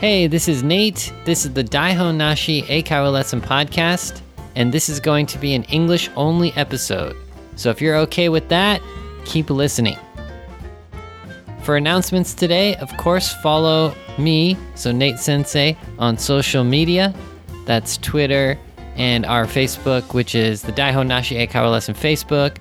[0.00, 1.12] Hey, this is Nate.
[1.26, 4.22] This is the Daihon Nashi Eikaiwa Lesson Podcast,
[4.56, 7.14] and this is going to be an English only episode.
[7.56, 8.80] So if you're okay with that,
[9.26, 9.98] keep listening.
[11.64, 17.14] For announcements today, of course, follow me, so Nate Sensei, on social media.
[17.66, 18.58] That's Twitter
[18.96, 22.56] and our Facebook, which is the Daihon Nashi Eikaiwa Lesson Facebook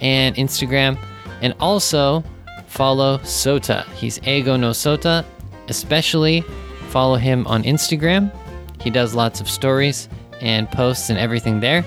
[0.00, 0.98] and Instagram.
[1.40, 2.24] And also
[2.66, 3.86] follow Sota.
[3.92, 5.24] He's Eigo no Sota.
[5.68, 6.44] Especially
[6.90, 8.34] follow him on Instagram.
[8.80, 10.08] He does lots of stories
[10.40, 11.84] and posts and everything there.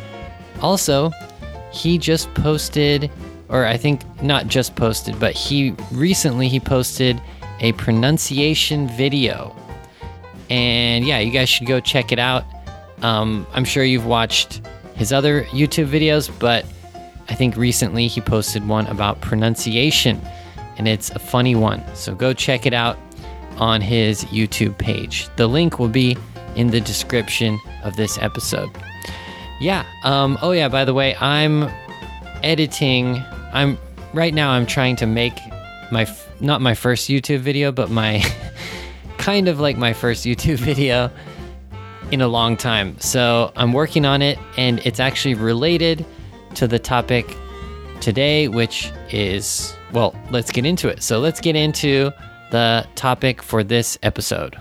[0.62, 1.12] Also,
[1.72, 3.12] he just posted
[3.54, 7.22] or I think not just posted, but he recently he posted
[7.60, 9.56] a pronunciation video.
[10.50, 12.46] And yeah, you guys should go check it out.
[13.04, 14.62] Um, I'm sure you've watched
[14.96, 16.66] his other YouTube videos, but
[17.30, 20.20] I think recently he posted one about pronunciation,
[20.78, 21.84] and it's a funny one.
[21.96, 22.98] So go check it out
[23.58, 25.30] on his YouTube page.
[25.36, 26.18] The link will be
[26.56, 28.70] in the description of this episode.
[29.60, 29.86] Yeah.
[30.04, 30.68] Um, oh yeah.
[30.68, 31.70] By the way, I'm
[32.44, 33.24] editing.
[33.54, 33.78] I'm
[34.14, 34.52] right now.
[34.52, 35.38] I'm trying to make
[35.92, 36.08] my
[36.40, 38.24] not my first YouTube video, but my
[39.18, 41.10] kind of like my first YouTube video
[42.12, 43.00] in a long time.
[43.00, 46.06] So I'm working on it, and it's actually related
[46.56, 47.26] to the topic
[48.02, 50.16] today, which is well.
[50.30, 51.02] Let's get into it.
[51.02, 52.12] So let's get into
[52.54, 54.56] the topic for this episode.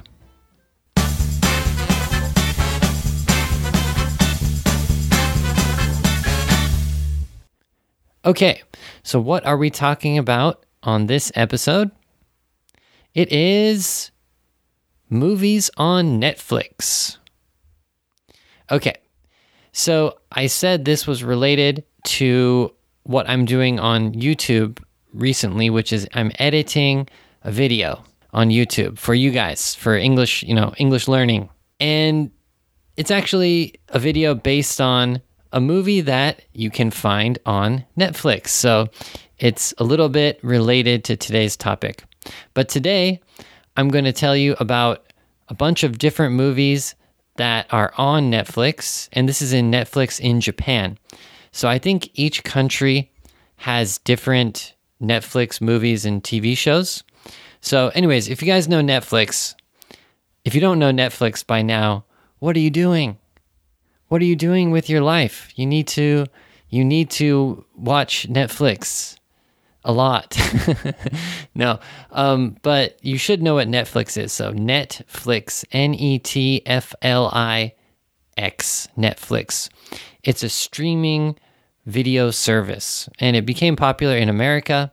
[8.25, 8.63] Okay,
[9.03, 11.91] so what are we talking about on this episode?
[13.13, 14.11] It is
[15.11, 17.19] movies on Netflix.
[18.71, 18.95] Okay,
[19.73, 24.83] so I said this was related to what I'm doing on YouTube
[25.13, 27.07] recently, which is I'm editing
[27.45, 31.49] a video on YouTube for you guys for English, you know, English learning.
[31.81, 32.31] And
[32.97, 35.21] it's actually a video based on
[35.53, 38.49] a movie that you can find on Netflix.
[38.49, 38.89] So
[39.39, 42.05] it's a little bit related to today's topic.
[42.55, 43.21] But today,
[43.77, 45.13] I'm going to tell you about
[45.49, 46.95] a bunch of different movies
[47.37, 50.99] that are on Netflix, and this is in Netflix in Japan.
[51.51, 53.11] So I think each country
[53.57, 57.03] has different Netflix movies and TV shows.
[57.63, 59.55] So, anyways, if you guys know Netflix,
[60.45, 62.05] if you don't know Netflix by now,
[62.41, 63.19] what are you doing?
[64.09, 65.51] What are you doing with your life?
[65.55, 66.27] You need to
[66.69, 69.17] you need to watch Netflix
[69.85, 70.37] a lot.
[71.55, 71.79] no,
[72.11, 74.33] um, but you should know what Netflix is.
[74.33, 77.75] So Netflix, N E T F L I
[78.37, 79.69] X, Netflix.
[80.25, 81.39] It's a streaming
[81.87, 84.93] video service, and it became popular in America.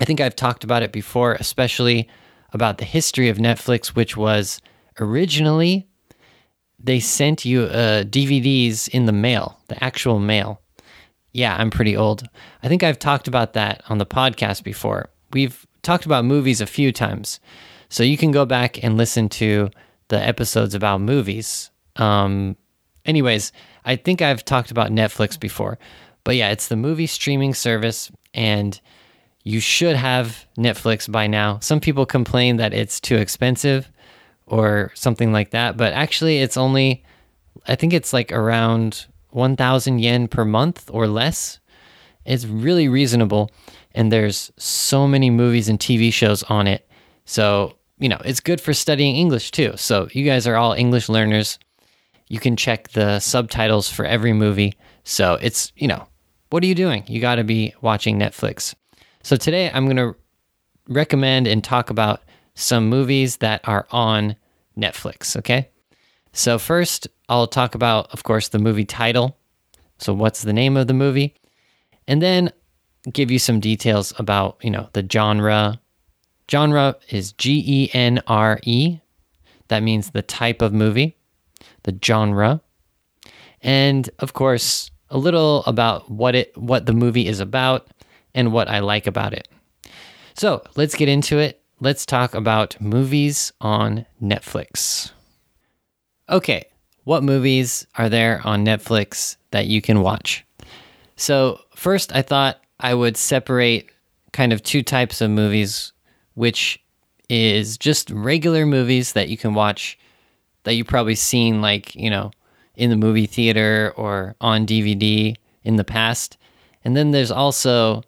[0.00, 2.08] I think I've talked about it before, especially
[2.52, 4.60] about the history of Netflix, which was
[4.98, 5.86] originally
[6.82, 10.62] they sent you uh, DVDs in the mail, the actual mail.
[11.32, 12.26] Yeah, I'm pretty old.
[12.62, 15.10] I think I've talked about that on the podcast before.
[15.32, 17.38] We've talked about movies a few times.
[17.90, 19.70] So you can go back and listen to
[20.08, 21.70] the episodes about movies.
[21.96, 22.56] Um,
[23.04, 23.52] anyways,
[23.84, 25.78] I think I've talked about Netflix before.
[26.24, 28.80] But yeah, it's the movie streaming service, and
[29.44, 31.58] you should have Netflix by now.
[31.60, 33.90] Some people complain that it's too expensive
[34.46, 37.04] or something like that, but actually, it's only,
[37.66, 41.60] I think it's like around 1,000 yen per month or less.
[42.24, 43.50] It's really reasonable,
[43.94, 46.88] and there's so many movies and TV shows on it.
[47.24, 49.72] So, you know, it's good for studying English too.
[49.76, 51.58] So, you guys are all English learners.
[52.28, 54.74] You can check the subtitles for every movie.
[55.04, 56.06] So, it's, you know,
[56.50, 57.04] what are you doing?
[57.06, 58.74] You got to be watching Netflix.
[59.22, 60.16] So, today I'm going to
[60.88, 62.22] recommend and talk about
[62.54, 64.36] some movies that are on
[64.78, 65.68] Netflix, okay?
[66.32, 69.36] So, first, I'll talk about, of course, the movie title.
[69.98, 71.34] So, what's the name of the movie?
[72.08, 72.50] And then
[73.12, 75.80] give you some details about, you know, the genre.
[76.50, 79.00] Genre is G E N R E.
[79.68, 81.16] That means the type of movie,
[81.82, 82.62] the genre.
[83.60, 87.88] And of course, a little about what it what the movie is about
[88.34, 89.48] and what I like about it.
[90.34, 91.60] So, let's get into it.
[91.80, 95.12] Let's talk about movies on Netflix.
[96.28, 96.64] Okay,
[97.04, 100.44] what movies are there on Netflix that you can watch?
[101.16, 103.90] So, first, I thought I would separate
[104.32, 105.92] kind of two types of movies,
[106.34, 106.82] which
[107.28, 109.98] is just regular movies that you can watch
[110.64, 112.30] that you've probably seen, like, you know,
[112.76, 116.36] in the movie theater or on DVD in the past.
[116.84, 118.02] And then there's also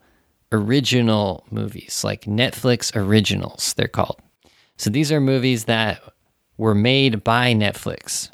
[0.52, 4.20] original movies, like Netflix originals, they're called.
[4.76, 6.00] So these are movies that
[6.56, 8.30] were made by Netflix.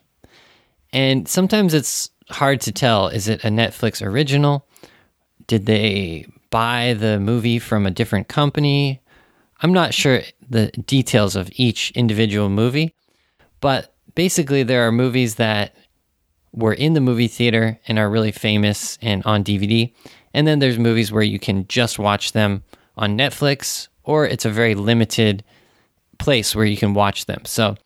[0.93, 4.67] And sometimes it's hard to tell is it a Netflix original?
[5.47, 9.00] Did they buy the movie from a different company?
[9.61, 12.94] I'm not sure the details of each individual movie,
[13.61, 15.75] but basically, there are movies that
[16.53, 19.93] were in the movie theater and are really famous and on DVD.
[20.35, 22.63] And then there's movies where you can just watch them
[22.97, 25.45] on Netflix, or it's a very limited
[26.19, 27.45] place where you can watch them.
[27.45, 27.77] So,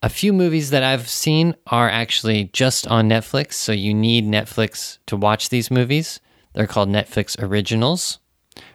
[0.00, 3.54] a few movies that I've seen are actually just on Netflix.
[3.54, 6.20] So, you need Netflix to watch these movies.
[6.52, 8.18] They're called Netflix Originals.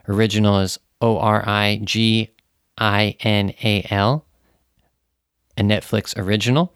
[0.07, 2.31] Original is O R I G
[2.77, 4.25] I N A L,
[5.57, 6.73] a Netflix original.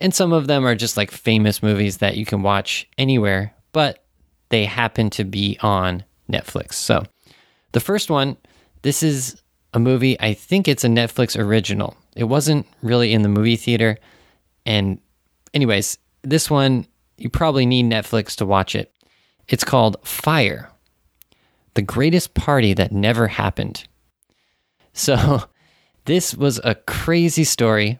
[0.00, 4.01] And some of them are just like famous movies that you can watch anywhere, but
[4.52, 6.74] they happen to be on Netflix.
[6.74, 7.04] So
[7.72, 8.36] the first one,
[8.82, 11.96] this is a movie, I think it's a Netflix original.
[12.14, 13.96] It wasn't really in the movie theater.
[14.66, 15.00] And,
[15.54, 18.94] anyways, this one, you probably need Netflix to watch it.
[19.48, 20.70] It's called Fyre
[21.72, 23.88] The Greatest Party That Never Happened.
[24.92, 25.44] So,
[26.04, 27.98] this was a crazy story.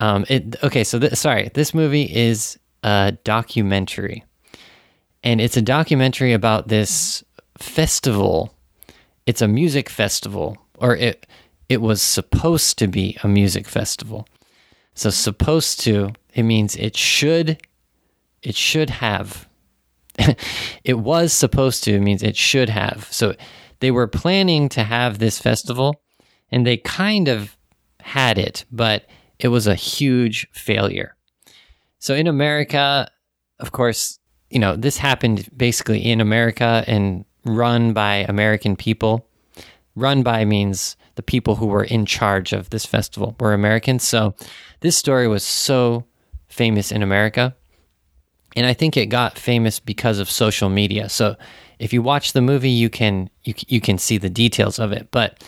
[0.00, 0.84] Um, it okay.
[0.84, 4.24] So, th- sorry, this movie is a documentary,
[5.26, 7.24] and it's a documentary about this
[7.58, 8.54] festival.
[9.26, 11.26] It's a music festival, or it
[11.68, 14.28] it was supposed to be a music festival.
[14.94, 17.60] So, supposed to it means it should
[18.40, 19.48] it should have.
[20.84, 23.08] it was supposed to means it should have.
[23.10, 23.34] So,
[23.80, 26.00] they were planning to have this festival
[26.52, 27.56] and they kind of
[28.00, 29.06] had it, but
[29.40, 31.16] it was a huge failure.
[31.98, 33.10] So in America,
[33.58, 34.20] of course,
[34.50, 39.26] you know, this happened basically in America and run by American people.
[39.94, 44.04] Run by means the people who were in charge of this festival were Americans.
[44.04, 44.34] So
[44.80, 46.04] this story was so
[46.48, 47.54] famous in America.
[48.54, 51.08] And I think it got famous because of social media.
[51.08, 51.36] So
[51.78, 55.08] if you watch the movie, you can you, you can see the details of it.
[55.10, 55.42] But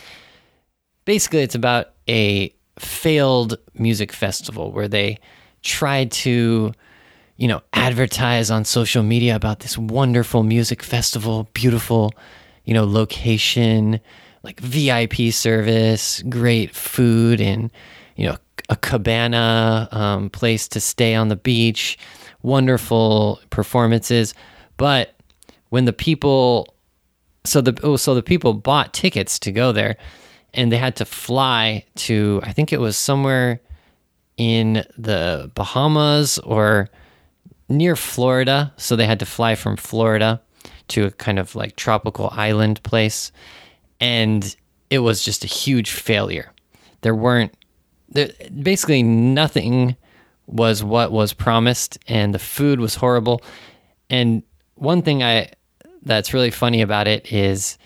[1.05, 5.19] basically it's about a failed music festival where they
[5.63, 6.71] tried to
[7.39, 12.11] you know advertise on social media about this wonderful music festival beautiful
[12.65, 13.99] you know location
[14.43, 17.71] like vip service great food and
[18.15, 18.37] you know
[18.69, 21.97] a cabana um, place to stay on the beach
[22.41, 24.33] wonderful performances.
[24.77, 25.15] But
[25.69, 26.73] when the people
[27.45, 29.97] so the oh, so the people bought tickets to go there
[30.53, 33.61] and they had to fly to I think it was somewhere
[34.37, 36.89] in the Bahamas or
[37.69, 38.73] near Florida.
[38.77, 40.41] So they had to fly from Florida
[40.89, 43.31] to a kind of like tropical island place.
[43.99, 44.55] And
[44.89, 46.51] it was just a huge failure.
[47.01, 47.53] There weren't,
[48.09, 48.31] there,
[48.61, 49.95] basically, nothing
[50.47, 53.41] was what was promised, and the food was horrible.
[54.09, 54.43] And
[54.75, 55.51] one thing I
[56.01, 57.77] that's really funny about it is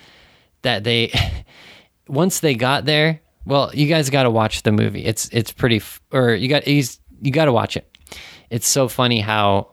[0.61, 1.11] that they
[2.07, 5.05] once they got there, well, you guys got to watch the movie.
[5.05, 5.81] It's it's pretty,
[6.11, 6.83] or you got you
[7.31, 7.89] got to watch it.
[8.49, 9.72] It's so funny how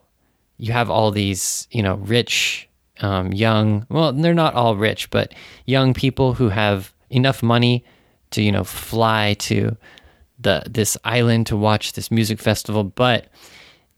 [0.61, 2.69] you have all these, you know, rich,
[3.01, 3.87] um, young.
[3.89, 5.35] Well, they're not all rich, but
[5.65, 7.85] young people who have enough money
[8.33, 9.77] to, you know, fly to
[10.39, 13.29] the this island to watch this music festival, but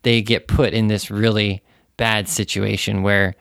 [0.03, 1.63] they get put in this really
[1.97, 3.35] bad situation where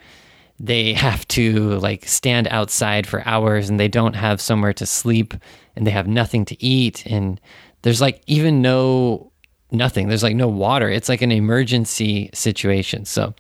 [0.60, 5.34] they have to like stand outside for hours and they don't have somewhere to sleep
[5.76, 7.40] and they have nothing to eat and
[7.84, 9.31] there's like even no
[9.72, 13.34] nothing there's like no water it's like an emergency situation so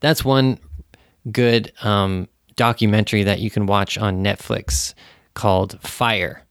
[0.00, 0.58] that's one
[1.32, 4.94] good um, documentary that you can watch on netflix
[5.34, 6.42] called Fyre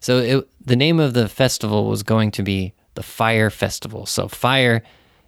[0.00, 4.28] so it, the name of the festival was going to be the Fyre festival so
[4.28, 4.82] Fyre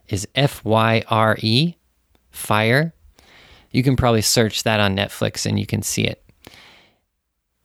[0.08, 1.76] is f-y-r-e
[2.30, 2.92] Fyre
[3.72, 6.22] you can probably search that on Netflix and you can see it.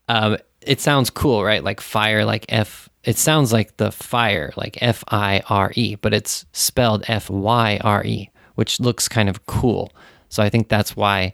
[0.08, 1.64] Um, it sounds cool, right?
[1.64, 2.90] Like fire, like F.
[3.08, 7.80] It sounds like the fire, like F I R E, but it's spelled F Y
[7.84, 9.92] R E, which looks kind of cool.
[10.30, 11.34] So I think that's why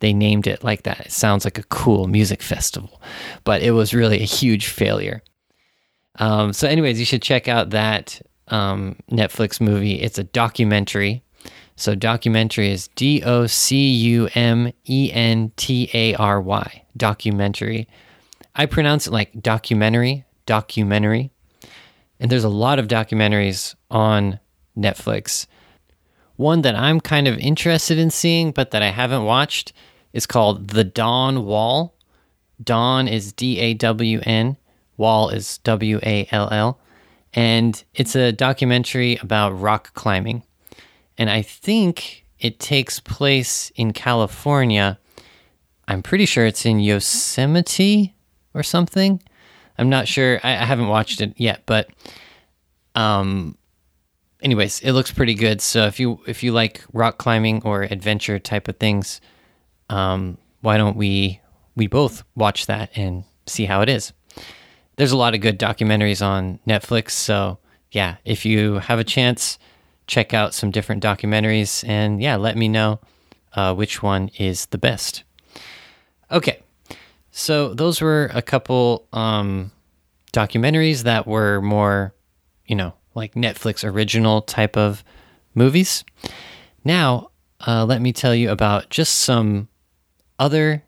[0.00, 1.00] they named it like that.
[1.00, 3.02] It sounds like a cool music festival,
[3.44, 5.22] but it was really a huge failure.
[6.18, 10.00] Um, so, anyways, you should check out that um, Netflix movie.
[10.00, 11.22] It's a documentary
[11.80, 16.84] so documentary is D O C U M E N T A R Y.
[16.94, 17.88] Documentary.
[18.54, 21.30] I pronounce it like documentary, documentary.
[22.18, 24.40] And there's a lot of documentaries on
[24.76, 25.46] Netflix.
[26.36, 29.72] One that I'm kind of interested in seeing, but that I haven't watched,
[30.12, 31.94] is called The Dawn Wall.
[32.62, 34.56] Dawn is D A W N,
[34.96, 36.80] Wall is W A L L.
[37.32, 40.42] and it's a documentary about rock climbing.
[41.16, 44.98] And I think it takes place in California.
[45.86, 48.14] I'm pretty sure it's in Yosemite
[48.54, 49.22] or something.
[49.80, 50.38] I'm not sure.
[50.44, 51.88] I, I haven't watched it yet, but
[52.94, 53.56] um,
[54.42, 55.62] anyways, it looks pretty good.
[55.62, 59.22] So if you if you like rock climbing or adventure type of things,
[59.88, 61.40] um, why don't we
[61.76, 64.12] we both watch that and see how it is?
[64.96, 67.58] There's a lot of good documentaries on Netflix, so
[67.90, 69.58] yeah, if you have a chance,
[70.06, 73.00] check out some different documentaries and yeah, let me know
[73.54, 75.24] uh, which one is the best.
[76.30, 76.60] Okay,
[77.30, 79.70] so those were a couple um,
[80.32, 82.14] documentaries that were more,
[82.66, 85.04] you know, like Netflix original type of
[85.54, 86.04] movies.
[86.84, 87.30] Now,
[87.66, 89.68] uh, let me tell you about just some
[90.38, 90.82] other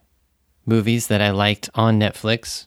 [0.64, 2.66] movies that I liked on Netflix.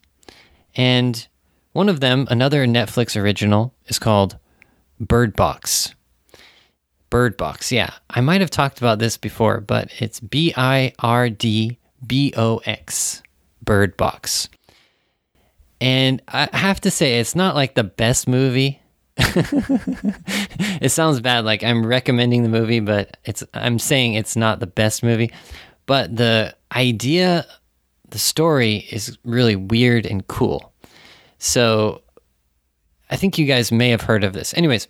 [0.75, 1.27] And
[1.71, 4.37] one of them, another Netflix original, is called
[4.99, 5.93] Bird Box.
[7.09, 7.91] Bird Box, yeah.
[8.09, 12.57] I might have talked about this before, but it's B I R D B O
[12.65, 13.23] X.
[13.65, 14.49] Bird Box.
[15.81, 18.81] And I have to say, it's not like the best movie.
[19.17, 24.67] it sounds bad, like I'm recommending the movie, but it's I'm saying it's not the
[24.67, 25.31] best movie.
[25.85, 27.45] But the idea,
[28.09, 30.73] the story is really weird and cool.
[31.37, 32.01] So
[33.09, 34.53] I think you guys may have heard of this.
[34.53, 34.87] Anyways,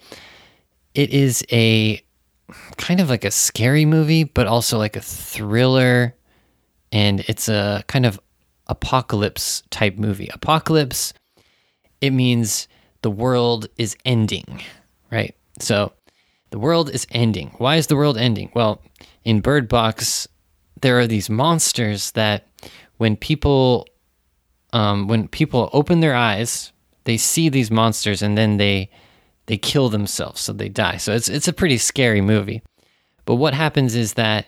[0.93, 2.01] it is a
[2.77, 6.15] kind of like a scary movie, but also like a thriller.
[6.91, 8.19] And it's a kind of
[8.67, 10.29] apocalypse type movie.
[10.33, 11.13] Apocalypse,
[12.01, 12.67] it means
[13.01, 14.61] the world is ending,
[15.11, 15.35] right?
[15.59, 15.93] So
[16.51, 17.53] the world is ending.
[17.57, 18.51] Why is the world ending?
[18.53, 18.81] Well,
[19.23, 20.27] in Bird Box,
[20.81, 22.47] there are these monsters that
[22.97, 23.87] when people
[24.73, 26.73] um, when people open their eyes,
[27.05, 28.89] they see these monsters and then they
[29.45, 30.97] they kill themselves, so they die.
[30.97, 32.61] So it's it's a pretty scary movie.
[33.25, 34.45] But what happens is that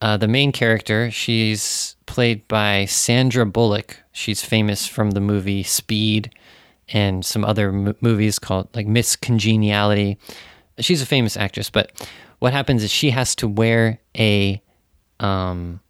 [0.00, 3.96] uh, the main character, she's played by Sandra Bullock.
[4.12, 6.32] She's famous from the movie Speed
[6.88, 10.18] and some other m- movies called like Miss Congeniality.
[10.78, 11.92] She's a famous actress, but
[12.38, 14.62] what happens is she has to wear a
[15.20, 15.80] um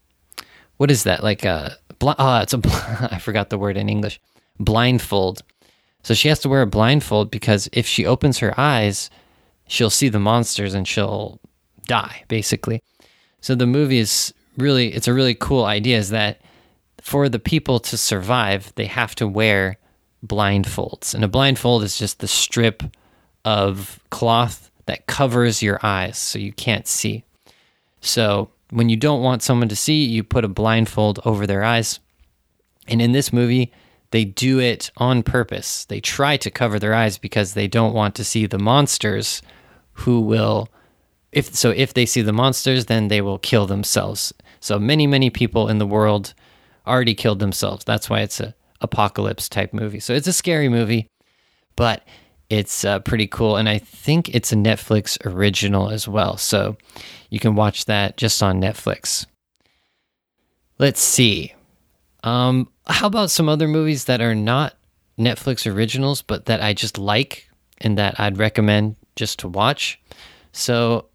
[0.79, 1.23] what is that?
[1.23, 4.21] Like a bl- oh, it's a bl- I forgot the word in English.
[4.59, 5.43] Blindfold.
[6.03, 9.11] So she has to wear a blindfold because if she opens her eyes,
[9.67, 11.41] she'll see the monsters and she'll
[11.87, 12.81] die basically.
[13.41, 16.41] So the movie is really it's a really cool idea is that
[17.01, 19.79] for the people to survive, they have to wear
[20.27, 21.15] blindfolds.
[21.15, 22.83] And a blindfold is just the strip
[23.45, 27.25] of cloth that covers your eyes so you can't see.
[28.01, 32.01] So when you don't want someone to see, you put a blindfold over their eyes.
[32.87, 33.73] And in this movie,
[34.11, 35.85] they do it on purpose.
[35.85, 39.43] They try to cover their eyes because they don't want to see the monsters
[39.93, 40.69] who will
[41.33, 44.33] if so if they see the monsters then they will kill themselves.
[44.61, 46.35] So many many people in the world
[46.87, 47.85] already killed themselves.
[47.85, 50.01] That's why it's a apocalypse type movie.
[50.01, 51.09] So it's a scary movie
[51.79, 52.03] but
[52.51, 56.37] it's uh, pretty cool and i think it's a netflix original as well.
[56.37, 56.77] So
[57.31, 59.27] you can watch that just on netflix.
[60.79, 61.55] Let's see.
[62.25, 64.75] Um, how about some other movies that are not
[65.19, 70.01] netflix originals but that i just like and that i'd recommend just to watch?
[70.53, 71.08] So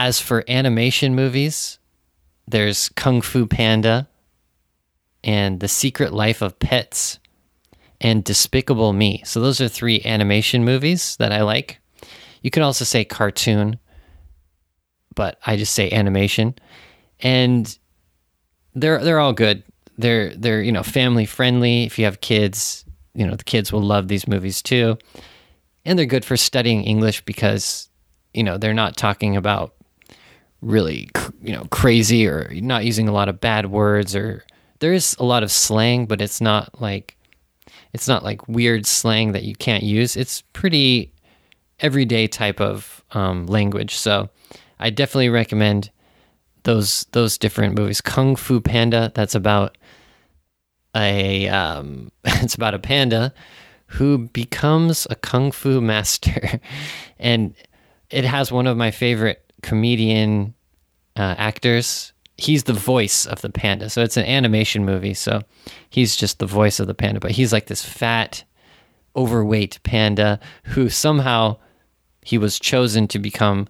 [0.00, 1.78] as for animation movies,
[2.48, 4.08] there's Kung Fu Panda
[5.22, 7.18] and The Secret Life of Pets
[8.00, 9.20] and Despicable Me.
[9.26, 11.80] So those are three animation movies that I like.
[12.40, 13.78] You could also say cartoon,
[15.14, 16.54] but I just say animation.
[17.20, 17.78] And
[18.74, 19.62] they're they're all good.
[19.98, 21.84] They're they're, you know, family friendly.
[21.84, 24.96] If you have kids, you know, the kids will love these movies too.
[25.84, 27.90] And they're good for studying English because,
[28.32, 29.74] you know, they're not talking about
[30.62, 31.08] really
[31.42, 34.44] you know crazy or not using a lot of bad words or
[34.80, 37.16] there is a lot of slang but it's not like
[37.92, 40.16] it's not like weird slang that you can't use.
[40.16, 41.12] It's pretty
[41.80, 43.96] everyday type of um, language.
[43.96, 44.28] So
[44.78, 45.90] i definitely recommend
[46.62, 48.00] those those different movies.
[48.00, 49.76] Kung fu panda that's about
[50.94, 53.32] a um, it's about a panda
[53.86, 56.60] who becomes a kung fu master.
[57.22, 57.54] And
[58.08, 60.54] it has one of my favorite comedian
[61.16, 62.12] uh, actors.
[62.36, 63.90] He's the voice of the panda.
[63.90, 65.14] So it's an animation movie.
[65.14, 65.42] So
[65.90, 67.20] he's just the voice of the panda.
[67.20, 68.44] But he's like this fat,
[69.14, 71.56] overweight panda who somehow
[72.22, 73.68] he was chosen to become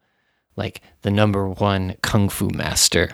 [0.57, 3.11] like the number one kung fu master.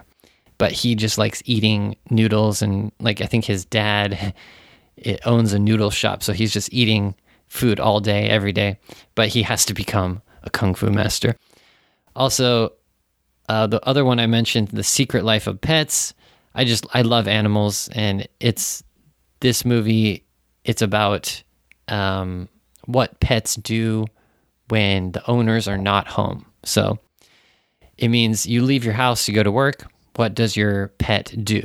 [0.59, 4.35] But he just likes eating noodles and like I think his dad
[4.97, 7.15] it owns a noodle shop, so he's just eating
[7.49, 8.79] food all day, every day,
[9.15, 11.37] but he has to become a kung fu master.
[12.17, 12.73] Also,
[13.49, 16.15] uh, the other one I mentioned, The Secret Life of Pets.
[16.55, 18.83] I just I love animals, and it's
[19.41, 20.25] this movie.
[20.65, 21.43] It's about
[21.89, 22.49] um,
[22.87, 24.07] what pets do
[24.69, 26.47] when the owners are not home.
[26.65, 26.99] So
[27.99, 29.85] it means you leave your house, to go to work.
[30.17, 31.63] What does your pet do?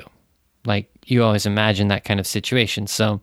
[0.66, 2.86] Like you always imagine that kind of situation.
[2.86, 3.22] So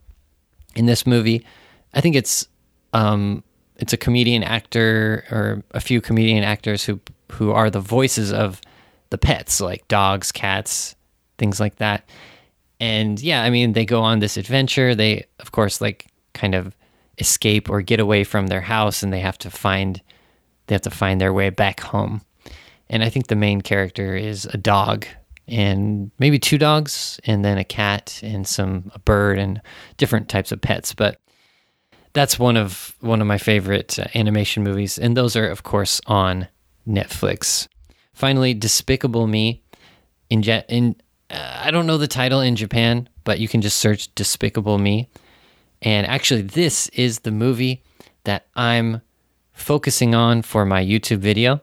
[0.74, 1.44] in this movie,
[1.92, 2.48] I think it's
[2.94, 3.44] um,
[3.76, 6.98] it's a comedian actor or a few comedian actors who
[7.32, 8.60] who are the voices of
[9.10, 10.94] the pets, like dogs, cats,
[11.38, 12.08] things like that.
[12.80, 14.94] And yeah, I mean, they go on this adventure.
[14.94, 16.76] They, of course, like kind of
[17.18, 20.00] escape or get away from their house, and they have to find
[20.66, 22.20] they have to find their way back home.
[22.90, 25.06] And I think the main character is a dog
[25.48, 29.60] and maybe two dogs and then a cat and some a bird and
[29.96, 31.18] different types of pets but
[32.12, 36.00] that's one of one of my favorite uh, animation movies and those are of course
[36.06, 36.46] on
[36.88, 37.68] Netflix
[38.14, 39.62] finally Despicable Me
[40.30, 40.96] in in
[41.30, 45.08] uh, I don't know the title in Japan but you can just search Despicable Me
[45.82, 47.82] and actually this is the movie
[48.24, 49.02] that I'm
[49.52, 51.60] focusing on for my YouTube video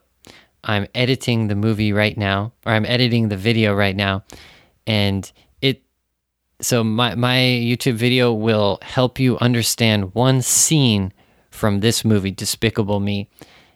[0.65, 4.23] I'm editing the movie right now, or I'm editing the video right now,
[4.87, 5.83] and it.
[6.59, 11.13] So my my YouTube video will help you understand one scene
[11.51, 13.29] from this movie, Despicable Me.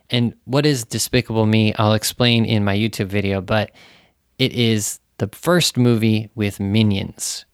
[0.10, 1.74] And what is Despicable Me?
[1.76, 3.72] I'll explain in my YouTube video, but
[4.38, 7.46] it is the first movie with minions.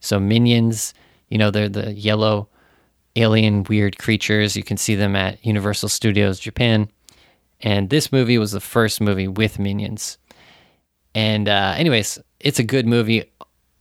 [0.00, 0.92] So minions,
[1.28, 2.48] you know, they're the yellow
[3.16, 4.56] alien weird creatures.
[4.56, 6.90] You can see them at Universal Studios Japan.
[7.60, 10.18] And this movie was the first movie with minions.
[11.14, 13.24] And uh, anyways, it's a good movie,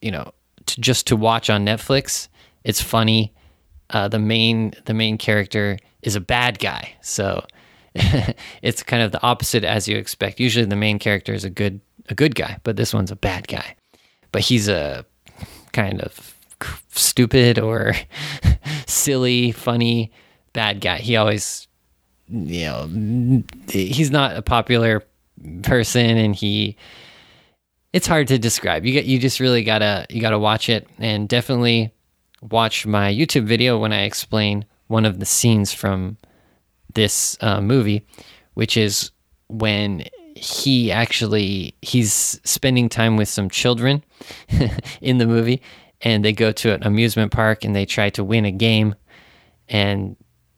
[0.01, 0.31] you know,
[0.67, 2.29] to, just to watch on Netflix.
[2.63, 3.33] It's funny.
[3.89, 7.45] Uh, the main the main character is a bad guy, so
[8.61, 10.39] it's kind of the opposite as you expect.
[10.39, 11.79] Usually, the main character is a good
[12.09, 13.75] a good guy, but this one's a bad guy.
[14.31, 15.05] But he's a
[15.71, 16.35] kind of
[16.91, 17.93] stupid or
[18.87, 20.11] silly, funny
[20.53, 20.97] bad guy.
[20.97, 21.67] He always
[22.27, 25.03] you know he's not a popular
[25.63, 26.75] person and he
[27.93, 31.29] it's hard to describe you get you just really gotta you gotta watch it and
[31.29, 31.93] definitely
[32.41, 36.17] watch my youtube video when i explain one of the scenes from
[36.95, 38.05] this uh, movie
[38.55, 39.11] which is
[39.47, 40.03] when
[40.35, 44.03] he actually he's spending time with some children
[45.01, 45.61] in the movie
[46.01, 48.95] and they go to an amusement park and they try to win a game
[49.69, 50.15] and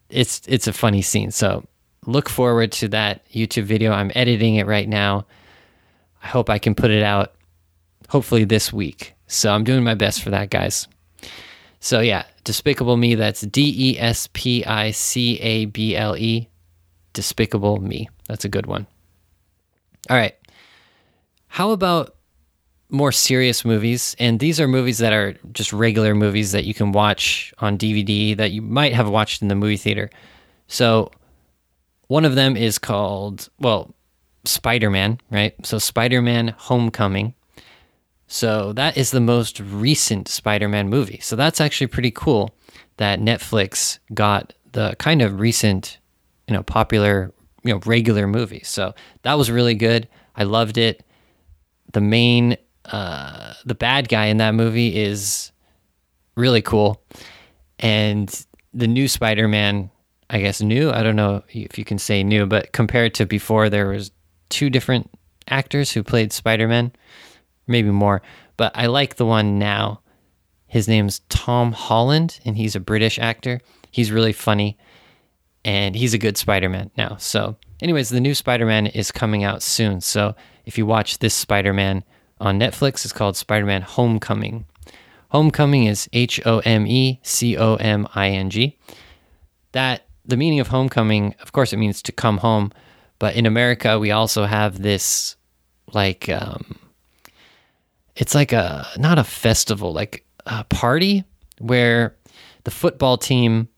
[0.09, 1.31] it's it's a funny scene.
[1.31, 1.65] So
[2.05, 3.91] look forward to that YouTube video.
[3.91, 5.25] I'm editing it right now.
[6.23, 7.33] I hope I can put it out
[8.09, 9.13] hopefully this week.
[9.27, 10.87] So I'm doing my best for that, guys.
[11.79, 16.47] So yeah, Despicable Me, that's D E S P I C A B L E.
[17.11, 18.07] Despicable Me.
[18.29, 18.87] That's a good one.
[20.09, 20.33] All right.
[21.49, 22.15] How about
[22.89, 26.93] more serious movies, and these are movies that are just regular movies that you can
[26.93, 30.09] watch on DVD that you might have watched in the movie theater.
[30.69, 31.11] So,
[32.07, 33.93] one of them is called, well,
[34.45, 35.53] Spider Man, right?
[35.65, 37.33] So, Spider Man Homecoming.
[38.27, 41.19] So, that is the most recent Spider Man movie.
[41.21, 42.53] So, that's actually pretty cool
[42.97, 45.97] that Netflix got the kind of recent,
[46.47, 47.31] you know, popular,
[47.63, 48.61] you know, regular movie.
[48.63, 50.07] So, that was really good.
[50.35, 51.03] I loved it.
[51.93, 52.57] The main
[52.91, 55.51] uh, the bad guy in that movie is
[56.35, 57.03] really cool,
[57.79, 59.89] and the new Spider-Man,
[60.29, 60.91] I guess new.
[60.91, 64.11] I don't know if you can say new, but compared to before, there was
[64.49, 65.09] two different
[65.49, 66.93] actors who played Spider-Man,
[67.67, 68.21] maybe more.
[68.55, 70.01] But I like the one now.
[70.65, 73.61] His name's Tom Holland, and he's a British actor.
[73.91, 74.77] He's really funny,
[75.63, 77.15] and he's a good Spider-Man now.
[77.17, 80.01] So, anyways, the new Spider-Man is coming out soon.
[80.01, 82.03] So, if you watch this Spider-Man
[82.39, 83.03] on Netflix.
[83.03, 84.65] It's called Spider Man Homecoming.
[85.29, 88.77] Homecoming is H O M E C O M I N G.
[89.73, 92.71] That the meaning of homecoming, of course, it means to come home,
[93.19, 95.35] but in America we also have this
[95.93, 96.79] like um,
[98.17, 101.23] it's like a not a festival, like a party
[101.59, 102.15] where
[102.63, 103.69] the football team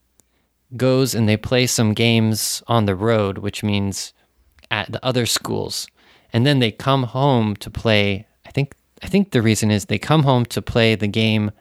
[0.77, 4.13] goes and they play some games on the road, which means
[4.71, 5.87] at the other schools,
[6.31, 8.73] and then they come home to play I think
[9.03, 11.51] I think the reason is they come home to play the game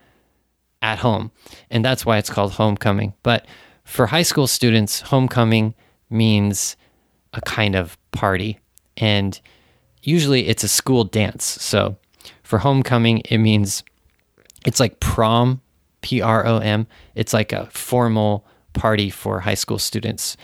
[0.81, 1.33] at home,
[1.71, 3.13] and that's why it's called homecoming.
[3.23, 3.47] But
[3.85, 5.75] for high school students, homecoming
[6.11, 6.77] means
[7.35, 8.61] a kind of party,
[8.97, 9.41] and
[10.03, 11.45] usually it's a school dance.
[11.45, 11.97] So
[12.49, 13.85] for homecoming, it means
[14.65, 15.61] it's like prom,
[16.01, 16.87] P R O M.
[17.15, 20.39] It's like a formal party for high school students.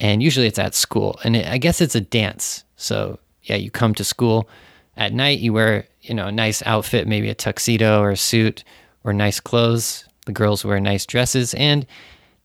[0.00, 1.20] And usually it's at school.
[1.22, 2.64] And it, I guess it's a dance.
[2.76, 4.48] So, yeah, you come to school
[4.96, 8.64] at night, you wear, you know, a nice outfit, maybe a tuxedo or a suit
[9.04, 10.08] or nice clothes.
[10.24, 11.86] The girls wear nice dresses and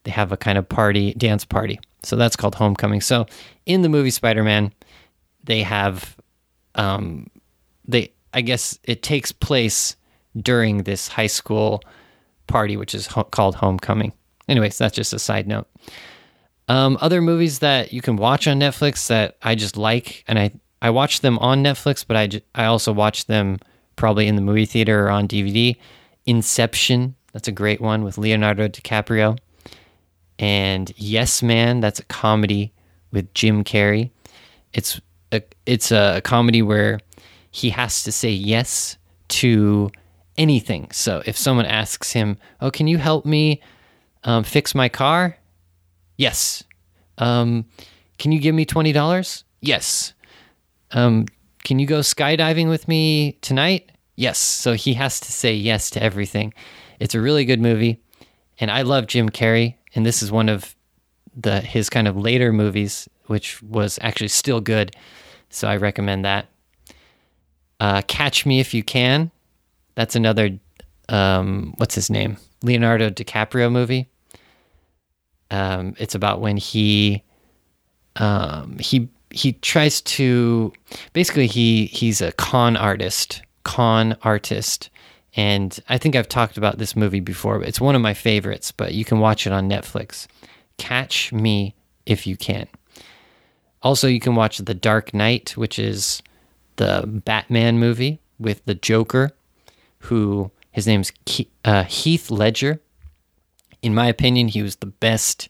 [0.04, 1.80] they have a kind of party, dance party.
[2.04, 3.00] So that's called homecoming.
[3.00, 3.28] So
[3.66, 4.74] in the movie Spider Man,
[5.46, 6.18] they have,
[6.76, 7.28] um,
[7.88, 9.96] they, I guess it takes place
[10.38, 11.82] during this high school
[12.48, 14.14] party, which is ho- called homecoming.
[14.48, 15.68] Anyways, that's just a side note.
[16.68, 20.52] Um, other movies that you can watch on Netflix that I just like, and I
[20.82, 23.58] I watch them on Netflix, but I j- I also watch them
[23.96, 25.76] probably in the movie theater or on DVD.
[26.26, 29.38] Inception, that's a great one with Leonardo DiCaprio,
[30.38, 32.72] and Yes Man, that's a comedy
[33.12, 34.12] with Jim Carrey.
[34.74, 37.00] It's a it's a comedy where
[37.52, 38.98] he has to say yes
[39.30, 39.92] to
[40.38, 40.90] anything.
[40.92, 43.62] So if someone asks him, "Oh, can you help me
[44.24, 45.38] um, fix my car?"
[46.18, 46.64] Yes.
[47.18, 47.66] Um,
[48.18, 49.44] can you give me twenty dollars?
[49.62, 50.14] Yes.
[50.92, 51.26] Um,
[51.64, 53.92] can you go skydiving with me tonight?
[54.16, 54.38] Yes.
[54.38, 56.54] So he has to say yes to everything.
[57.00, 58.02] It's a really good movie,
[58.60, 60.76] and I love Jim Carrey, and this is one of
[61.36, 64.96] the his kind of later movies, which was actually still good.
[65.50, 66.48] So I recommend that.
[67.80, 69.32] Uh, Catch Me If You Can.
[69.96, 70.60] That's another
[71.10, 72.38] um, what's his name?
[72.62, 74.08] Leonardo DiCaprio movie.
[75.52, 77.24] Um, it's about when he
[78.18, 80.72] um, he he tries to
[81.14, 84.90] basically he he's a con artist, con artist,
[85.36, 87.60] and I think I've talked about this movie before.
[87.60, 90.28] But it's one of my favorites, but you can watch it on Netflix.
[90.78, 91.74] Catch Me
[92.06, 92.68] If You Can.
[93.82, 96.22] Also, you can watch The Dark Knight, which is
[96.80, 99.32] the Batman movie with the Joker,
[100.00, 101.12] who his name's
[101.66, 102.82] uh, Heath Ledger.
[103.82, 105.50] In my opinion, he was the best,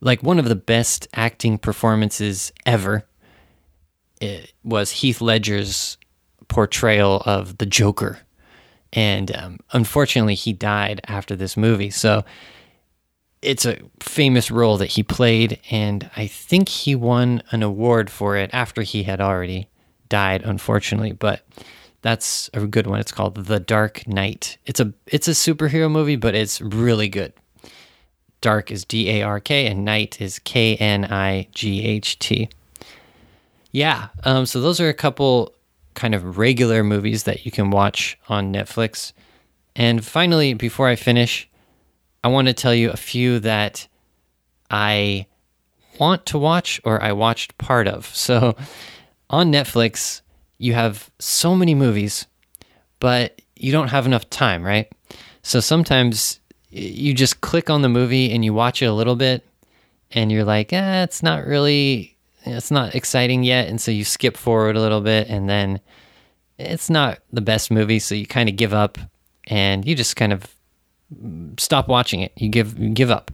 [0.00, 3.04] like one of the best acting performances ever.
[4.20, 5.96] It was Heath Ledger's
[6.48, 8.18] portrayal of the Joker.
[8.92, 11.88] And um, unfortunately, he died after this movie.
[11.88, 12.26] So
[13.40, 15.58] it's a famous role that he played.
[15.70, 19.68] And I think he won an award for it after he had already
[20.12, 21.12] died, unfortunately.
[21.12, 21.42] But
[22.02, 23.00] that's a good one.
[23.00, 24.58] It's called The Dark Knight.
[24.66, 27.32] It's a it's a superhero movie, but it's really good.
[28.42, 32.50] Dark is D A R K and Knight is K N I G H T.
[33.70, 35.54] Yeah, um, so those are a couple
[35.94, 39.14] kind of regular movies that you can watch on Netflix.
[39.74, 41.48] And finally, before I finish,
[42.22, 43.88] I want to tell you a few that
[44.70, 45.26] I
[45.98, 48.06] want to watch or I watched part of.
[48.14, 48.56] So
[49.32, 50.20] on Netflix,
[50.58, 52.26] you have so many movies,
[53.00, 54.92] but you don't have enough time, right?
[55.42, 59.44] So sometimes you just click on the movie and you watch it a little bit
[60.10, 63.68] and you're like, eh, it's not really, it's not exciting yet.
[63.68, 65.80] And so you skip forward a little bit and then
[66.58, 67.98] it's not the best movie.
[67.98, 68.98] So you kind of give up
[69.46, 70.54] and you just kind of
[71.58, 72.32] stop watching it.
[72.36, 73.32] You give, you give up.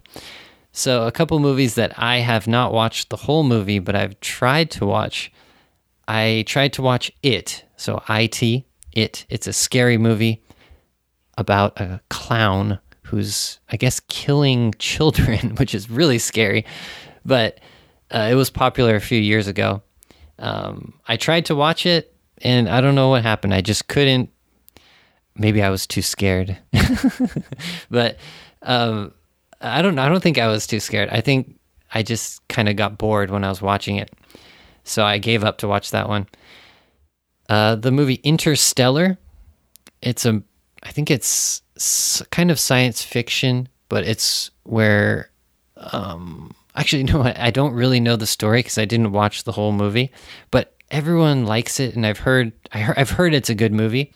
[0.71, 4.71] So a couple movies that I have not watched the whole movie, but I've tried
[4.71, 5.31] to watch.
[6.09, 7.63] I tried to watch It.
[7.77, 9.25] So IT, It.
[9.29, 10.41] It's a scary movie
[11.37, 16.65] about a clown who's, I guess, killing children, which is really scary.
[17.23, 17.59] But
[18.09, 19.83] uh, it was popular a few years ago.
[20.39, 23.53] Um, I tried to watch it, and I don't know what happened.
[23.53, 24.31] I just couldn't.
[25.35, 26.57] Maybe I was too scared.
[27.91, 28.17] but
[28.63, 29.13] um,
[29.61, 29.99] I don't.
[29.99, 31.09] I don't think I was too scared.
[31.09, 31.59] I think
[31.93, 34.11] I just kind of got bored when I was watching it,
[34.89, 36.27] so I gave up to watch that one.
[37.47, 39.17] Uh, the movie Interstellar.
[40.01, 40.41] It's a.
[40.81, 41.61] I think it's
[42.31, 45.29] kind of science fiction, but it's where.
[45.77, 49.71] Um, actually, no, I don't really know the story because I didn't watch the whole
[49.71, 50.11] movie,
[50.51, 54.13] but everyone likes it, and I've heard, I heard I've heard it's a good movie.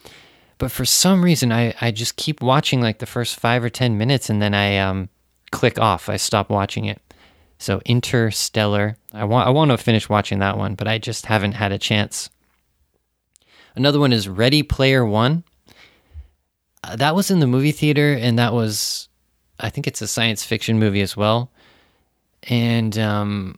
[0.57, 3.97] But for some reason, I, I just keep watching like the first five or ten
[3.97, 5.09] minutes, and then I um,
[5.51, 6.09] click off.
[6.09, 7.01] I stop watching it.
[7.63, 8.97] So Interstellar.
[9.13, 11.77] I want I want to finish watching that one, but I just haven't had a
[11.77, 12.29] chance.
[13.73, 15.45] Another one is Ready Player One.
[16.83, 19.07] Uh, that was in the movie theater, and that was,
[19.61, 21.53] I think it's a science fiction movie as well.
[22.49, 23.57] And um,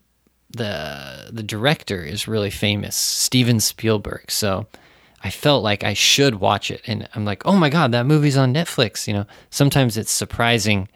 [0.55, 4.29] the the director is really famous, Steven Spielberg.
[4.29, 4.67] So
[5.23, 8.37] I felt like I should watch it, and I'm like, oh my god, that movie's
[8.37, 9.07] on Netflix.
[9.07, 10.89] You know, sometimes it's surprising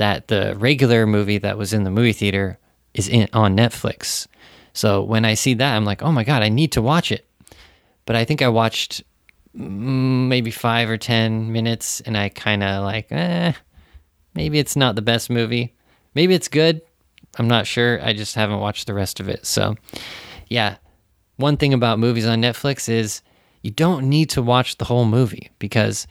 [0.00, 2.58] that the regular movie that was in the movie theater
[2.94, 4.26] is in on Netflix.
[4.72, 7.28] So when I see that, I'm like, oh my god, I need to watch it.
[8.06, 9.04] But I think I watched
[9.54, 13.52] mm, maybe five or ten minutes, and I kind of like, eh,
[14.34, 15.74] maybe it's not the best movie.
[16.14, 16.80] Maybe it's good.
[17.38, 18.02] I'm not sure.
[18.02, 19.44] I just haven't watched the rest of it.
[19.44, 19.76] So,
[20.48, 20.76] yeah.
[21.36, 23.20] One thing about movies on Netflix is
[23.60, 26.06] you don't need to watch the whole movie because,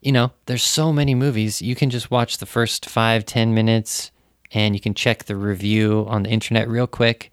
[0.00, 1.60] you know, there's so many movies.
[1.60, 4.10] You can just watch the first five, ten minutes
[4.52, 7.30] and you can check the review on the internet real quick.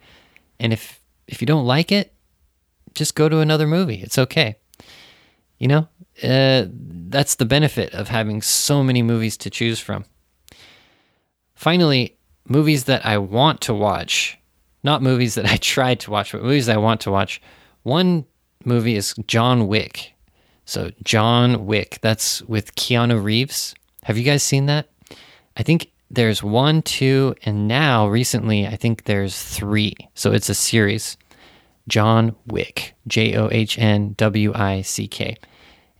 [0.58, 2.12] And if if you don't like it,
[2.94, 4.02] just go to another movie.
[4.02, 4.56] It's okay.
[5.58, 5.88] You know,
[6.22, 10.04] uh, that's the benefit of having so many movies to choose from.
[11.54, 14.38] Finally, movies that I want to watch,
[14.82, 17.40] not movies that I tried to watch, but movies I want to watch.
[17.82, 18.26] One
[18.64, 20.13] movie is John Wick.
[20.64, 23.74] So, John Wick, that's with Keanu Reeves.
[24.04, 24.88] Have you guys seen that?
[25.56, 29.94] I think there's one, two, and now recently, I think there's three.
[30.14, 31.16] So, it's a series.
[31.86, 35.36] John Wick, J O H N W I C K.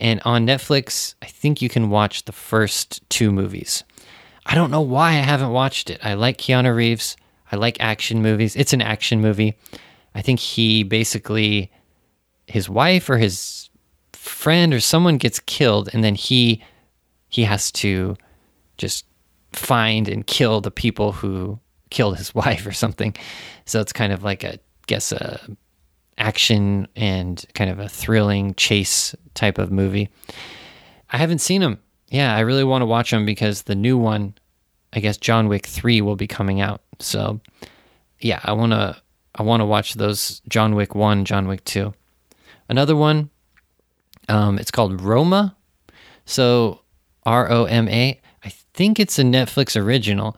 [0.01, 3.85] And on Netflix, I think you can watch the first two movies.
[4.47, 6.01] I don't know why I haven't watched it.
[6.05, 7.17] I like Keanu Reeves.
[7.53, 8.57] I like action movies.
[8.57, 9.57] It's an action movie.
[10.15, 11.71] I think he basically,
[12.47, 13.69] his wife or his
[14.25, 16.63] friend or someone gets killed, and then he
[17.29, 18.17] he has to
[18.77, 19.05] just
[19.53, 21.59] find and kill the people who
[21.91, 23.15] killed his wife or something.
[23.67, 25.41] So it's kind of like a guess a
[26.17, 30.09] action and kind of a thrilling chase type of movie.
[31.11, 31.81] I haven't seen them.
[32.09, 34.35] Yeah, I really want to watch them because the new one,
[34.93, 36.83] I guess John Wick 3 will be coming out.
[37.01, 37.41] So,
[38.21, 38.97] yeah, I want to
[39.35, 41.93] I want to watch those John Wick 1, John Wick 2.
[42.69, 43.31] Another one
[44.29, 45.57] um it's called Roma.
[46.27, 46.81] So
[47.25, 48.21] R O M A.
[48.45, 50.37] I think it's a Netflix original,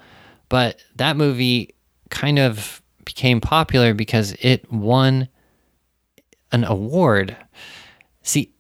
[0.49, 1.75] but that movie
[2.11, 5.29] kind of became popular because it won
[6.53, 7.37] an award.
[8.23, 8.53] See,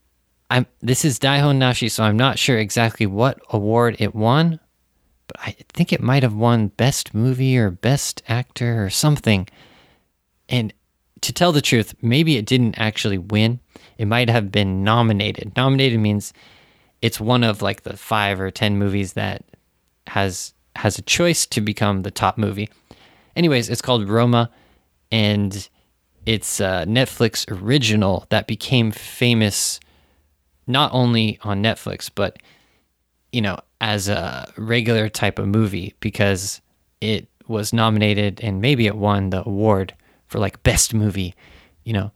[0.51, 4.61] I'm this is Daihon Nashi, so I'm not sure exactly what award it won,
[5.27, 9.49] but I think it might have won best movie or best actor or something.
[10.49, 10.73] And
[11.23, 13.61] to tell the truth, maybe it didn't actually win.
[13.99, 15.53] It might have been nominated.
[15.57, 16.33] Nominated means
[17.03, 19.45] it's one of like the 5 or 10 movies that
[20.09, 22.69] has has a choice to become the top movie.
[23.35, 24.51] Anyways, it's called Roma
[25.11, 25.69] and
[26.27, 29.81] it's a Netflix original that became famous
[30.67, 32.37] not only on Netflix, but
[33.33, 36.61] you know, as a regular type of movie because
[37.01, 39.95] it was nominated and maybe it won the award
[40.27, 41.35] for like best movie,
[41.85, 42.11] you know,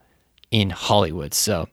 [0.50, 1.34] in Hollywood.
[1.34, 1.68] So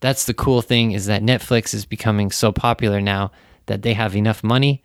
[0.00, 3.30] that's the cool thing is that Netflix is becoming so popular now
[3.66, 4.82] that they have enough money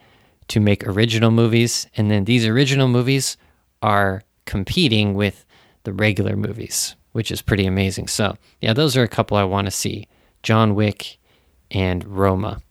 [0.50, 3.38] to make original movies and then these original movies
[3.82, 5.46] are competing with
[5.84, 8.08] the regular movies, which is pretty amazing.
[8.08, 10.08] So, yeah, those are a couple I want to see
[10.44, 11.18] John Wick
[11.72, 12.62] and Roma.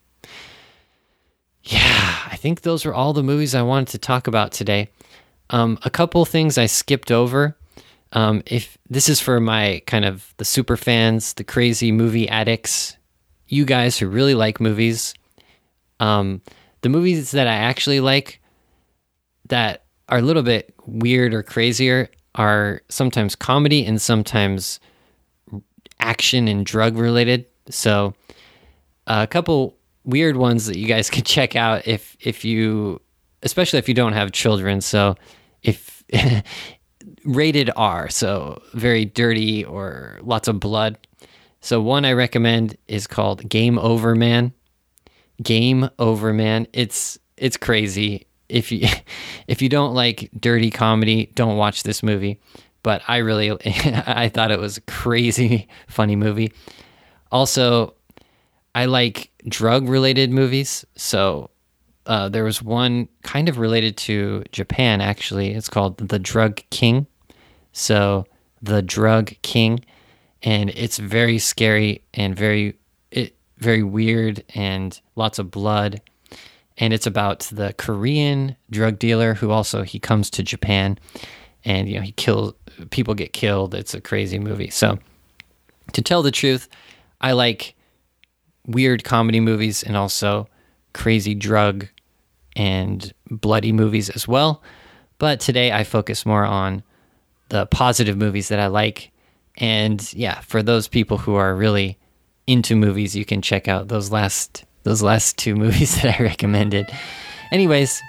[1.62, 4.88] Yeah, I think those are all the movies I wanted to talk about today.
[5.50, 7.56] Um, a couple things I skipped over.
[8.12, 12.96] Um, if this is for my kind of the super fans, the crazy movie addicts,
[13.48, 15.14] you guys who really like movies,
[16.00, 16.40] um,
[16.82, 18.40] the movies that I actually like
[19.48, 24.78] that are a little bit weird or crazier are sometimes comedy and sometimes
[26.00, 27.46] action and drug related.
[27.70, 28.14] So
[29.06, 33.00] a couple weird ones that you guys can check out if if you
[33.42, 34.80] especially if you don't have children.
[34.80, 35.16] So
[35.62, 36.04] if
[37.26, 40.98] rated R, so very dirty or lots of blood.
[41.60, 44.52] So one I recommend is called Game Over Man.
[45.42, 46.66] Game Over Man.
[46.72, 48.88] It's it's crazy if you
[49.46, 52.40] if you don't like dirty comedy, don't watch this movie.
[52.82, 53.50] But I really
[54.06, 56.52] I thought it was a crazy funny movie.
[57.32, 57.94] Also,
[58.74, 60.84] I like drug related movies.
[60.94, 61.50] So
[62.06, 65.52] uh, there was one kind of related to Japan actually.
[65.52, 67.06] It's called The Drug King.
[67.76, 68.24] So
[68.62, 69.84] The Drug King,
[70.42, 72.78] and it's very scary and very
[73.10, 76.00] it very weird and lots of blood
[76.78, 80.98] and it's about the Korean drug dealer who also he comes to Japan
[81.66, 82.54] and you know he kills
[82.90, 83.74] people get killed.
[83.74, 84.70] It's a crazy movie.
[84.70, 84.98] So
[85.92, 86.68] to tell the truth,
[87.20, 87.74] I like
[88.66, 90.48] weird comedy movies and also
[90.94, 91.88] crazy drug
[92.56, 94.62] and bloody movies as well.
[95.18, 96.82] But today I focus more on
[97.48, 99.12] the positive movies that I like.
[99.56, 101.98] And yeah, for those people who are really
[102.46, 106.90] into movies, you can check out those last those last two movies that I recommended.
[107.52, 108.00] Anyways,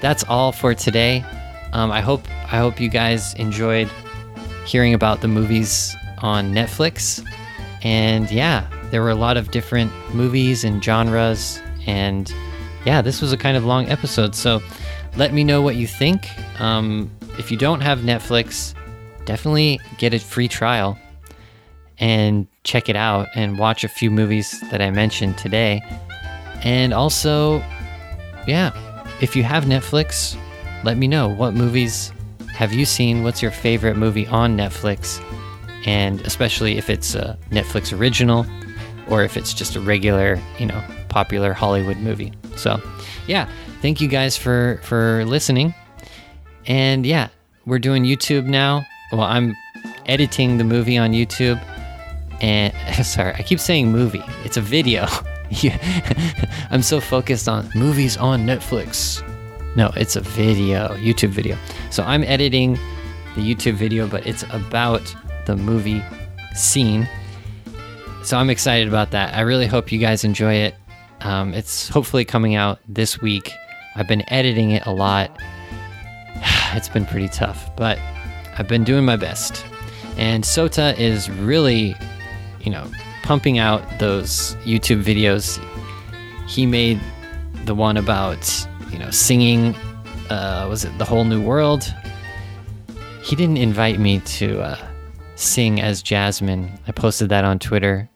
[0.00, 1.24] that's all for today.
[1.72, 3.90] Um, I hope I hope you guys enjoyed
[4.64, 7.24] hearing about the movies on Netflix.
[7.82, 11.60] And yeah, there were a lot of different movies and genres.
[11.86, 12.32] And
[12.84, 14.34] yeah, this was a kind of long episode.
[14.34, 14.62] So
[15.16, 16.28] let me know what you think.
[16.60, 18.74] Um, if you don't have Netflix,
[19.24, 20.98] definitely get a free trial
[21.98, 25.82] and check it out and watch a few movies that I mentioned today.
[26.62, 27.58] And also,
[28.46, 28.72] yeah,
[29.20, 30.36] if you have Netflix,
[30.82, 32.12] let me know what movies
[32.54, 33.22] have you seen?
[33.22, 35.22] What's your favorite movie on Netflix?
[35.86, 38.46] And especially if it's a Netflix original
[39.08, 42.32] or if it's just a regular, you know, popular Hollywood movie.
[42.56, 42.80] So,
[43.26, 43.48] yeah,
[43.82, 45.74] thank you guys for for listening.
[46.66, 47.28] And yeah,
[47.66, 48.86] we're doing YouTube now.
[49.12, 49.54] Well, I'm
[50.06, 51.62] editing the movie on YouTube.
[52.40, 52.72] And
[53.06, 54.22] sorry, I keep saying movie.
[54.44, 55.06] It's a video.
[56.70, 59.22] I'm so focused on movies on Netflix.
[59.76, 61.56] No, it's a video, YouTube video.
[61.90, 62.74] So I'm editing
[63.34, 65.14] the YouTube video, but it's about
[65.46, 66.02] the movie
[66.54, 67.08] scene.
[68.22, 69.34] So I'm excited about that.
[69.34, 70.74] I really hope you guys enjoy it.
[71.20, 73.52] Um, it's hopefully coming out this week.
[73.96, 75.30] I've been editing it a lot.
[76.76, 77.98] It's been pretty tough, but
[78.58, 79.64] I've been doing my best.
[80.16, 81.94] And Sota is really,
[82.60, 82.90] you know,
[83.22, 85.58] pumping out those YouTube videos.
[86.48, 87.00] He made
[87.64, 89.74] the one about, you know, singing,
[90.30, 91.92] uh, was it The Whole New World?
[93.22, 94.88] He didn't invite me to uh,
[95.36, 96.78] sing as Jasmine.
[96.86, 98.08] I posted that on Twitter.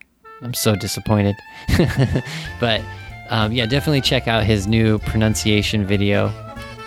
[0.42, 1.36] I'm so disappointed.
[2.60, 2.82] but
[3.30, 6.26] um, yeah, definitely check out his new pronunciation video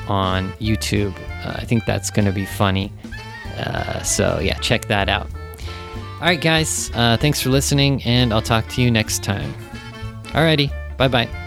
[0.07, 1.15] on YouTube.
[1.43, 2.91] Uh, I think that's going to be funny.
[3.57, 5.27] Uh, so yeah, check that out.
[6.15, 9.53] All right, guys, uh, thanks for listening, and I'll talk to you next time.
[10.33, 11.40] Alrighty, bye bye.